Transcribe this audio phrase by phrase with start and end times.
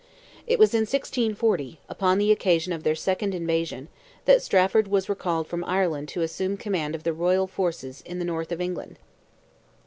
[0.47, 3.87] It was in 1640, upon the occasion of their second invasion,
[4.25, 8.25] that Strafford was recalled from Ireland to assume command of the royal forces in the
[8.25, 8.97] North of England.